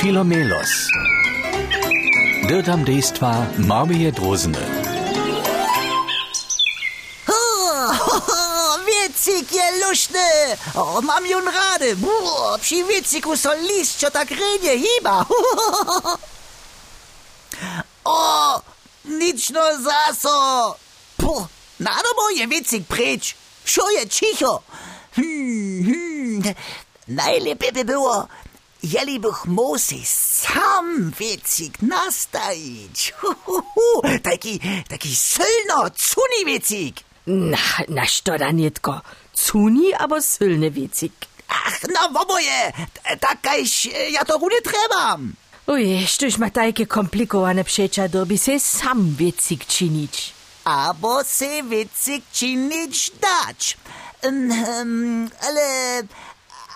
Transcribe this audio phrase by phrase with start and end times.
[0.00, 0.70] Filomelos.
[2.48, 4.62] Dirtam dejstva Marmije Drosene.
[8.86, 10.56] Witzig je lušne!
[10.74, 11.96] Oh, Mam jun rade!
[12.62, 15.26] Psi viciku so list, čo tak renje hiba!
[18.04, 18.60] O,
[19.04, 20.74] nično zaso!
[21.16, 21.42] Puh,
[21.78, 23.34] nanomo je vicik preč!
[23.64, 24.62] Šo je čiho?
[25.18, 26.54] Hmm, hmm.
[27.08, 28.28] Najlepiej by było,
[28.82, 33.12] Jelibych musí sam věcík nastajiť.
[34.22, 37.00] Taký, taký silno, cuný věcík.
[37.26, 39.00] Na, na što, Danitko?
[39.34, 41.12] Cuný, abo silný věcík.
[41.48, 42.72] Ach, no oboje,
[43.20, 45.32] takajž já to rudy trebám.
[45.66, 50.34] Uješ, štož ma tajke komplikované přeča doby se sam věcík činič.
[50.64, 53.76] Abo se věcík činič dač.
[54.28, 56.02] Um, ale...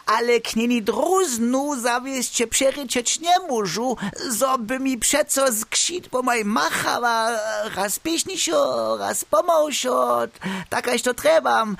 [0.07, 3.97] ale knieni druznu zawieście przeryczeć nie mużu,
[4.29, 7.31] zoby mi przeco sksit po moj machała,
[7.77, 10.29] raz pieśnisio, raz pomałsio,
[10.71, 11.77] takaś to trebam.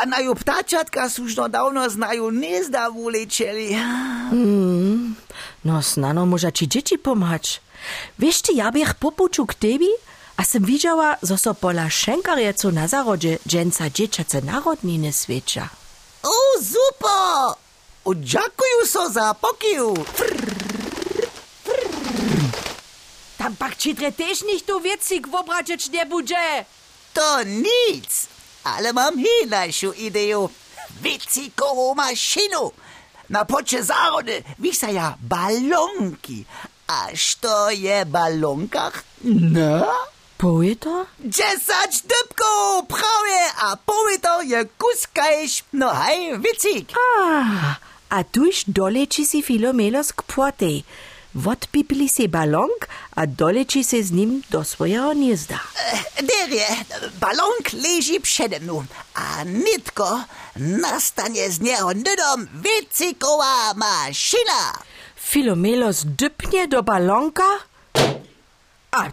[0.00, 3.76] A na ju ptačatka už no dawno znają nie zdawu lecieli.
[5.64, 7.60] No, snano może ci dzieci pomać.
[8.18, 9.88] Wiesz ty, ja bych popuczył k tebi,
[10.36, 15.68] a sem widziała, zo so pola Schenkarjecu na zarodzie dżęca dzieciace narodniny świecza.
[16.60, 17.54] zupo!
[18.04, 19.94] Odžakuju so za pokiju.
[23.44, 26.64] Ampak, če te tež nikto veci, kvo bračeč ne bude.
[27.12, 28.28] To nic,
[28.64, 30.48] ale mam inajšu idejo.
[31.02, 32.70] Vicikovo mašinu.
[33.28, 36.44] Na poče zarode visaja balonki.
[36.88, 38.92] A što je balonkah?
[39.22, 39.78] Ne?
[39.78, 40.13] No?
[40.44, 41.08] Poje to?
[41.24, 45.64] Desať dybkov, prawie, a pobyto je kuskajš.
[45.72, 46.92] No hej, vycik.
[46.92, 47.80] Ah,
[48.12, 50.84] a tuż doleci si Filomelos k płotej.
[51.34, 52.86] Wodpipili se balonk,
[53.16, 55.60] a doleci se z nim do swojego gniezda.
[56.20, 56.68] Der je,
[57.20, 64.76] balonk leži przede mną, a nitko nastanie z niego nydom wycikowa maszyna.
[65.16, 67.48] Filomelos dypnie do balonka,
[68.94, 69.10] a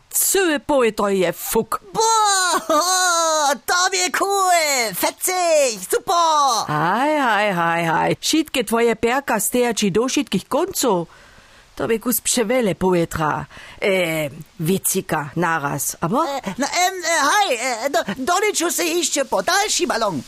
[0.66, 1.82] poje to je fuk.
[1.94, 2.02] Bo,
[3.66, 6.66] tobie cool, fetzig, super.
[6.68, 8.16] Haj, haj, haj, haj.
[8.20, 11.08] Wszystkie twoje perka steja ci do wszystkich końców.
[11.76, 13.46] To by kus przewele poetra.
[13.82, 16.28] E, wiecika naraz, aber...
[16.58, 20.22] No, em, e, hej, e, do, doliczu se jeszcze po dalszy balon.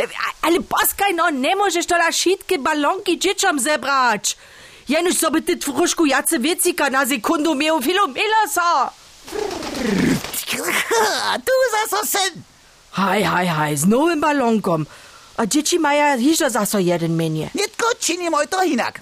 [0.00, 0.06] E,
[0.42, 4.36] Ale poskaj, no, nie możesz to na wszystkie balonki dzieciom zebrać.
[4.88, 8.90] Janusz, sobie ty troszkę jacy wiecika na sekundę miał filomilasa.
[11.46, 11.52] Tu
[11.90, 12.42] za sen.
[12.90, 14.86] Haj, haj, haj, z nowym balonkom.
[15.36, 17.50] A dzieci mają jeszcze za so jeden menu.
[17.54, 19.00] Nie tylko czynię moj to inak.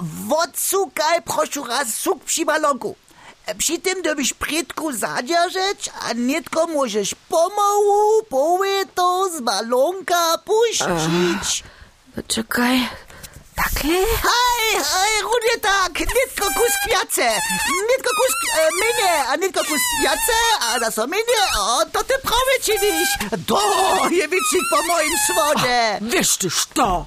[0.00, 2.96] Wodsukaj proszę raz suk przy balonku.
[3.58, 11.64] Przy tym dobyś prydku zadzierzyć, a nie tylko możesz pomału połę to z balonka puścić.
[12.28, 12.88] Czekaj.
[13.56, 13.98] Takle?
[14.40, 14.64] Aj,
[15.00, 15.76] aj, Runjeta,
[16.16, 17.28] netko kus pijace,
[17.90, 18.34] netko kus
[18.80, 23.10] menje, a netko kus pijace, a da so menje, a to te pravi činiš.
[23.48, 23.60] To
[24.18, 25.78] je večji po mojem svode.
[26.12, 27.06] Veš ti što?